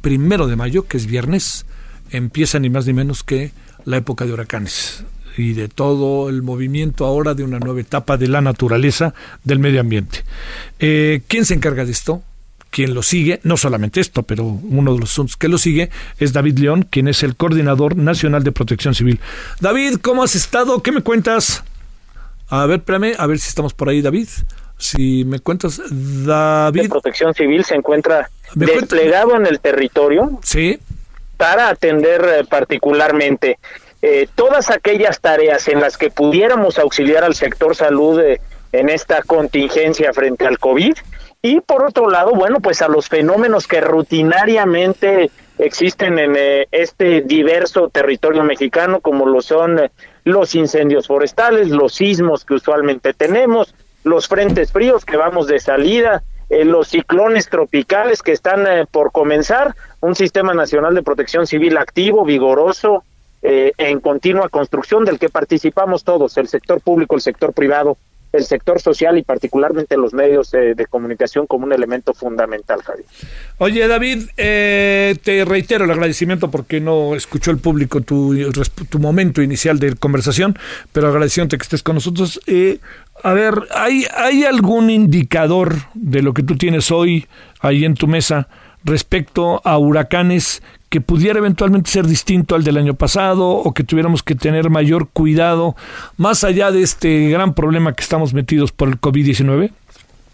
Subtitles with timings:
[0.00, 1.66] Primero de mayo, que es viernes,
[2.10, 3.52] empieza ni más ni menos que
[3.84, 5.04] la época de huracanes
[5.36, 9.14] y de todo el movimiento ahora de una nueva etapa de la naturaleza,
[9.44, 10.24] del medio ambiente.
[10.78, 12.22] Eh, ¿Quién se encarga de esto?
[12.70, 16.32] quien lo sigue, no solamente esto, pero uno de los asuntos que lo sigue es
[16.32, 19.20] David León, quien es el coordinador nacional de protección civil.
[19.60, 20.80] David, ¿cómo has estado?
[20.82, 21.64] ¿Qué me cuentas?
[22.48, 24.28] A ver, espérame, a ver si estamos por ahí, David.
[24.80, 26.82] Si me cuentas, David.
[26.82, 30.40] De protección civil se encuentra desplegado en el territorio.
[30.42, 30.80] Sí.
[31.36, 33.58] Para atender eh, particularmente
[34.02, 38.40] eh, todas aquellas tareas en las que pudiéramos auxiliar al sector salud eh,
[38.72, 40.94] en esta contingencia frente al COVID
[41.42, 47.22] y por otro lado, bueno, pues a los fenómenos que rutinariamente existen en eh, este
[47.22, 49.80] diverso territorio mexicano, como lo son
[50.24, 56.22] los incendios forestales, los sismos que usualmente tenemos, los frentes fríos que vamos de salida,
[56.48, 62.24] eh, los ciclones tropicales que están por comenzar, un sistema nacional de protección civil activo,
[62.24, 63.04] vigoroso,
[63.42, 67.96] en continua construcción del que participamos todos, el sector público, el sector privado,
[68.32, 73.06] el sector social y particularmente los medios de, comunicación como un elemento fundamental, Javier.
[73.58, 78.34] Oye, David, eh, te reitero el agradecimiento porque no escuchó el público tu,
[78.88, 80.58] tu momento inicial de conversación,
[80.92, 82.40] pero agradeciéndote que estés con nosotros.
[82.46, 82.78] Eh,
[83.22, 87.26] a ver, ¿hay, ¿hay algún indicador de lo que tú tienes hoy
[87.60, 88.48] ahí en tu mesa
[88.84, 94.22] respecto a huracanes que pudiera eventualmente ser distinto al del año pasado o que tuviéramos
[94.22, 95.76] que tener mayor cuidado
[96.16, 99.70] más allá de este gran problema que estamos metidos por el COVID-19?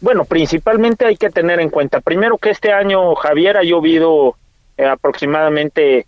[0.00, 4.36] Bueno, principalmente hay que tener en cuenta, primero que este año, Javier, ha llovido
[4.78, 6.06] eh, aproximadamente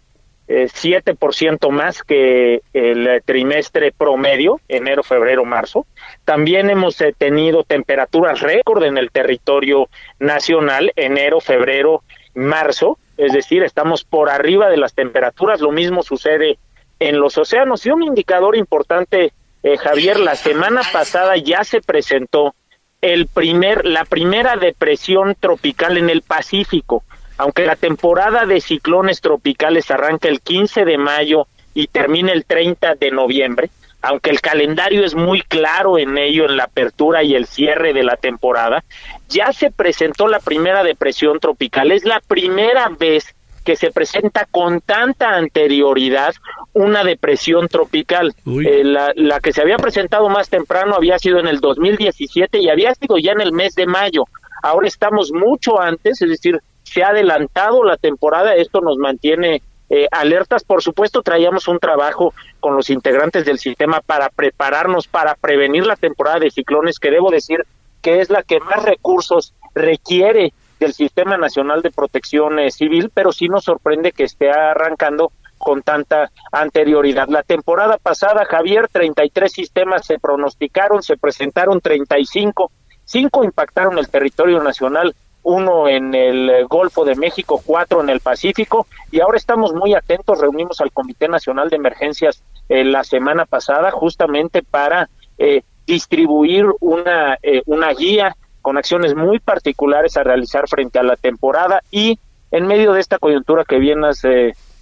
[0.51, 5.87] eh, 7% más que el trimestre promedio, enero, febrero, marzo.
[6.25, 12.03] También hemos eh, tenido temperaturas récord en el territorio nacional, enero, febrero,
[12.39, 16.57] marzo es decir, estamos por arriba de las temperaturas, lo mismo sucede
[17.01, 17.85] en los océanos.
[17.85, 19.33] Y un indicador importante,
[19.65, 22.55] eh, Javier, la semana pasada ya se presentó
[23.01, 27.03] el primer, la primera depresión tropical en el Pacífico.
[27.39, 32.95] Aunque la temporada de ciclones tropicales arranca el 15 de mayo y termina el 30
[32.95, 33.71] de noviembre,
[34.03, 38.05] aunque el calendario es muy claro en ello, en la apertura y el cierre de
[38.05, 38.85] la temporada,
[39.29, 41.91] ya se presentó la primera depresión tropical.
[41.91, 46.35] Es la primera vez que se presenta con tanta anterioridad
[46.73, 48.35] una depresión tropical.
[48.47, 52.71] Eh, la, la, que se había presentado más temprano había sido en el 2017 y
[52.71, 54.25] había sido ya en el mes de mayo.
[54.63, 59.61] Ahora estamos mucho antes, es decir, se ha adelantado la temporada, esto nos mantiene
[59.91, 60.65] eh, alertas.
[60.65, 65.97] Por supuesto, traíamos un trabajo con los integrantes del sistema para prepararnos, para prevenir la
[65.97, 67.65] temporada de ciclones, que debo decir
[68.03, 73.33] que es la que más recursos requiere del Sistema Nacional de Protección eh, Civil, pero
[73.33, 77.29] sí nos sorprende que esté arrancando con tanta anterioridad.
[77.29, 82.71] La temporada pasada, Javier, 33 sistemas se pronosticaron, se presentaron 35,
[83.05, 85.15] cinco impactaron el territorio nacional,
[85.49, 90.39] uno en el Golfo de México, cuatro en el Pacífico, y ahora estamos muy atentos,
[90.39, 95.09] reunimos al Comité Nacional de Emergencias eh, la semana pasada justamente para
[95.39, 101.17] eh, distribuir una, eh, una guía con acciones muy particulares a realizar frente a la
[101.17, 102.19] temporada y
[102.51, 104.23] en medio de esta coyuntura que bien has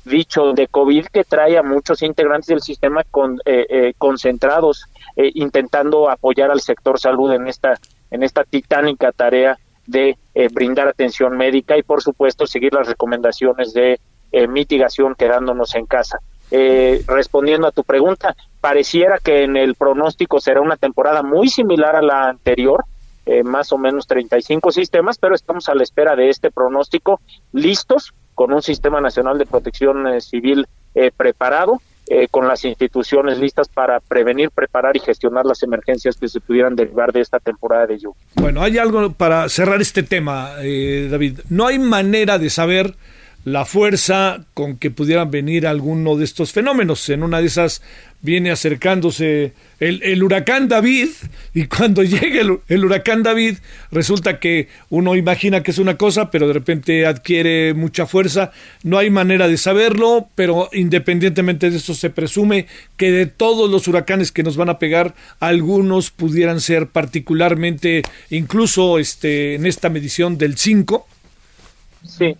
[0.04, 3.38] dicho de COVID que trae a muchos integrantes del sistema con,
[3.98, 7.74] concentrados intentando apoyar al sector salud en esta
[8.10, 13.72] en esta titánica tarea de eh, brindar atención médica y por supuesto seguir las recomendaciones
[13.72, 14.00] de
[14.32, 16.18] eh, mitigación quedándonos en casa.
[16.50, 21.96] Eh, respondiendo a tu pregunta, pareciera que en el pronóstico será una temporada muy similar
[21.96, 22.84] a la anterior,
[23.42, 27.20] más o menos 35 sistemas, pero estamos a la espera de este pronóstico,
[27.52, 30.68] listos con un sistema nacional de protección civil
[31.16, 36.40] preparado eh, con las instituciones listas para prevenir, preparar y gestionar las emergencias que se
[36.40, 38.20] pudieran derivar de esta temporada de lluvia.
[38.36, 41.40] Bueno, hay algo para cerrar este tema, eh, David.
[41.48, 42.94] No hay manera de saber
[43.46, 47.08] la fuerza con que pudieran venir alguno de estos fenómenos.
[47.10, 47.80] En una de esas
[48.20, 51.10] viene acercándose el, huracán David
[51.54, 53.58] y cuando llegue el, huracán David
[53.92, 58.50] resulta que uno imagina que es una cosa, pero de repente adquiere mucha fuerza.
[58.82, 62.66] No hay manera de saberlo, pero independientemente de eso se presume
[62.96, 68.98] que de todos los huracanes que nos van a pegar, algunos pudieran ser particularmente, incluso
[68.98, 71.06] este, en esta medición del 5.
[72.08, 72.36] Sí,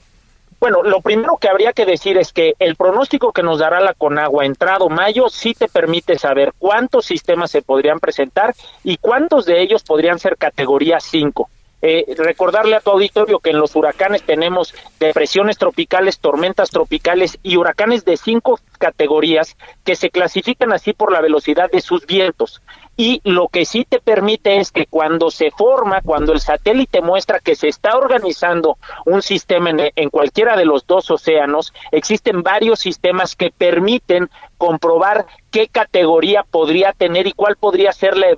[0.68, 3.94] bueno, lo primero que habría que decir es que el pronóstico que nos dará la
[3.94, 8.52] Conagua entrado mayo sí te permite saber cuántos sistemas se podrían presentar
[8.82, 11.48] y cuántos de ellos podrían ser categoría 5.
[11.82, 17.58] Eh, recordarle a tu auditorio que en los huracanes tenemos depresiones tropicales, tormentas tropicales y
[17.58, 22.62] huracanes de cinco categorías que se clasifican así por la velocidad de sus vientos.
[22.98, 27.40] Y lo que sí te permite es que cuando se forma, cuando el satélite muestra
[27.40, 33.36] que se está organizando un sistema en, cualquiera de los dos océanos, existen varios sistemas
[33.36, 38.34] que permiten comprobar qué categoría podría tener y cuál podría ser la,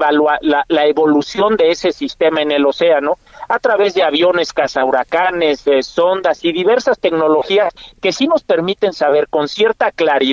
[0.68, 3.18] la, evolución de ese sistema en el océano
[3.48, 9.28] a través de aviones cazahuracanes, de sondas y diversas tecnologías que sí nos permiten saber
[9.28, 10.27] con cierta claridad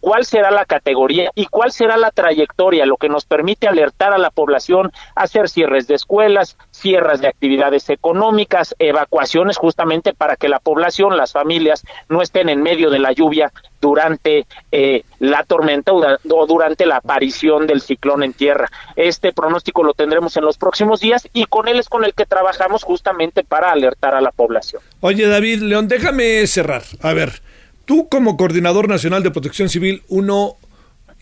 [0.00, 4.18] cuál será la categoría y cuál será la trayectoria, lo que nos permite alertar a
[4.18, 10.58] la población, hacer cierres de escuelas, cierres de actividades económicas, evacuaciones justamente para que la
[10.58, 16.46] población, las familias no estén en medio de la lluvia durante eh, la tormenta o
[16.46, 18.70] durante la aparición del ciclón en tierra.
[18.96, 22.26] Este pronóstico lo tendremos en los próximos días y con él es con el que
[22.26, 24.82] trabajamos justamente para alertar a la población.
[25.00, 26.82] Oye David León, déjame cerrar.
[27.02, 27.40] A ver,
[27.84, 30.56] tú como coordinador nacional de protección civil, uno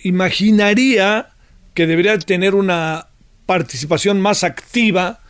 [0.02, 1.30] imaginaría
[1.74, 3.08] que debería tener una
[3.46, 5.20] participación más activa,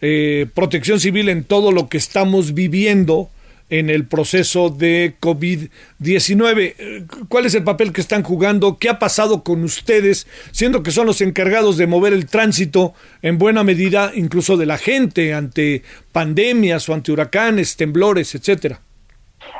[0.00, 3.30] eh, protección civil en todo lo que estamos viviendo
[3.72, 6.74] en el proceso de COVID-19.
[6.76, 8.76] Eh, ¿Cuál es el papel que están jugando?
[8.78, 12.92] ¿Qué ha pasado con ustedes, siendo que son los encargados de mover el tránsito
[13.22, 15.82] en buena medida, incluso de la gente, ante
[16.12, 18.82] pandemias o ante huracanes, temblores, etcétera?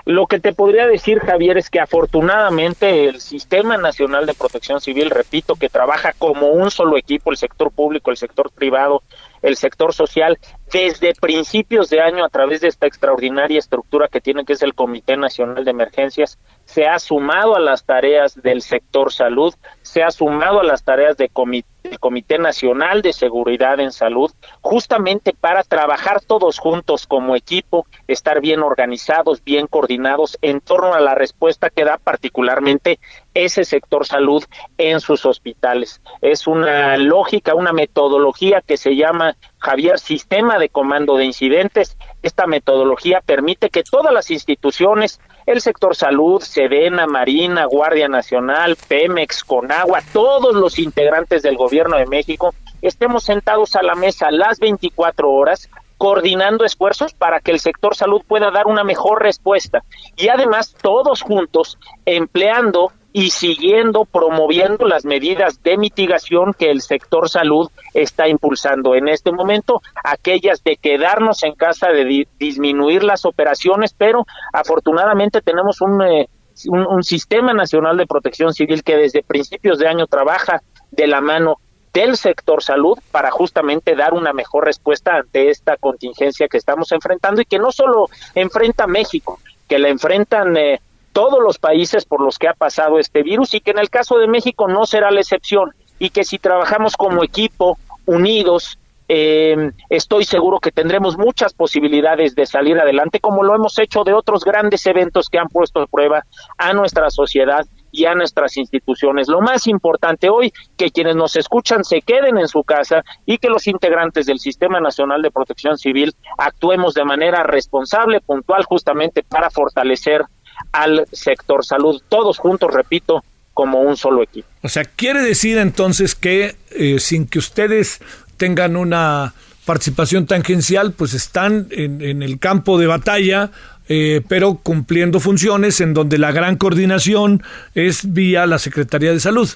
[0.05, 5.11] Lo que te podría decir, Javier, es que afortunadamente el Sistema Nacional de Protección Civil,
[5.11, 9.03] repito, que trabaja como un solo equipo, el sector público, el sector privado,
[9.43, 10.39] el sector social,
[10.73, 14.75] desde principios de año, a través de esta extraordinaria estructura que tiene, que es el
[14.75, 19.55] Comité Nacional de Emergencias, se ha sumado a las tareas del sector salud,
[19.93, 24.31] se ha sumado a las tareas del Comité Nacional de Seguridad en Salud,
[24.63, 31.01] justamente para trabajar todos juntos como equipo, estar bien organizados, bien coordinados en torno a
[31.01, 33.01] la respuesta que da particularmente
[33.35, 34.43] ese sector salud
[34.79, 36.01] en sus hospitales.
[36.23, 41.99] Es una lógica, una metodología que se llama Javier Sistema de Comando de Incidentes.
[42.23, 49.45] Esta metodología permite que todas las instituciones, el sector salud, Sedena, Marina, Guardia Nacional, Pemex,
[49.45, 55.31] Conagua, todos los integrantes del gobierno de México, estemos sentados a la mesa las 24
[55.31, 55.69] horas
[55.99, 59.85] coordinando esfuerzos para que el sector salud pueda dar una mejor respuesta.
[60.17, 67.29] Y además todos juntos empleando y siguiendo promoviendo las medidas de mitigación que el sector
[67.29, 73.95] salud está impulsando en este momento, aquellas de quedarnos en casa, de disminuir las operaciones,
[73.97, 76.29] pero afortunadamente tenemos eh,
[76.67, 81.21] un, un, sistema nacional de protección civil que desde principios de año trabaja de la
[81.21, 81.57] mano
[81.93, 87.43] del sector salud para justamente dar una mejor respuesta ante esta contingencia que estamos enfrentando
[87.43, 89.39] y que no solo enfrenta México,
[89.69, 90.81] que la enfrentan eh,
[91.13, 94.19] todos los países por los que ha pasado este virus y que en el caso
[94.19, 98.79] de México no será la excepción y que si trabajamos como equipo, unidos,
[99.09, 104.15] eh, estoy seguro que tendremos muchas posibilidades de salir adelante, como lo hemos hecho de
[104.15, 106.25] otros grandes eventos que han puesto a prueba
[106.57, 109.29] a nuestra sociedad y a nuestras instituciones.
[109.29, 113.51] Lo más importante hoy, que quienes nos escuchan se queden en su casa y que
[113.51, 119.51] los integrantes del Sistema Nacional de Protección Civil actuemos de manera responsable, puntual, justamente para
[119.51, 120.23] fortalecer
[120.71, 124.49] al sector salud, todos juntos, repito, como un solo equipo.
[124.63, 128.01] O sea, quiere decir entonces que eh, sin que ustedes
[128.37, 133.51] tengan una participación tangencial, pues están en, el campo de batalla,
[133.89, 137.43] eh, pero cumpliendo funciones en donde la gran coordinación
[137.75, 139.49] es vía la Secretaría de Salud.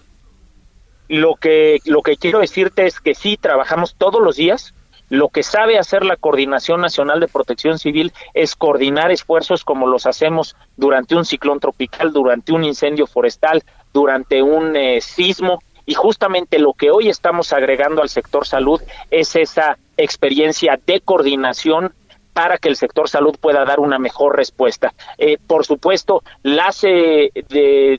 [1.08, 4.74] Lo que, lo que quiero decirte es que sí, trabajamos todos los días,
[5.08, 10.06] lo que sabe hacer la Coordinación Nacional de Protección Civil es coordinar esfuerzos como los
[10.06, 15.60] hacemos durante un ciclón tropical, durante un incendio forestal, durante un eh, sismo.
[15.84, 18.80] Y justamente lo que hoy estamos agregando al sector salud
[19.12, 21.94] es esa experiencia de coordinación
[22.36, 24.92] para que el sector salud pueda dar una mejor respuesta.
[25.16, 27.30] Eh, por supuesto, las, eh,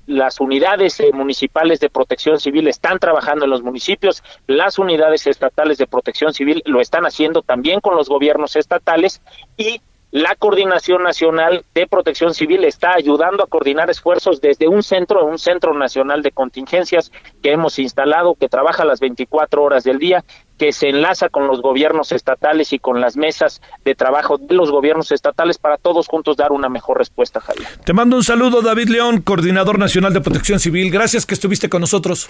[0.06, 5.79] las unidades eh, municipales de protección civil están trabajando en los municipios, las unidades estatales
[5.79, 9.24] de protección civil lo están haciendo también con los gobiernos estatales
[9.58, 15.26] y la Coordinación Nacional de Protección Civil está ayudando a coordinar esfuerzos desde un centro,
[15.26, 17.12] un centro nacional de contingencias
[17.44, 20.24] que hemos instalado, que trabaja las 24 horas del día,
[20.58, 24.72] que se enlaza con los gobiernos estatales y con las mesas de trabajo de los
[24.72, 27.68] gobiernos estatales para todos juntos dar una mejor respuesta, Javier.
[27.84, 30.90] Te mando un saludo, David León, Coordinador Nacional de Protección Civil.
[30.90, 32.30] Gracias que estuviste con nosotros.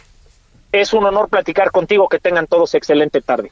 [0.71, 2.09] Es un honor platicar contigo.
[2.09, 3.51] Que tengan todos excelente tarde.